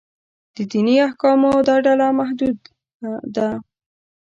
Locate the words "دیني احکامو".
0.71-1.51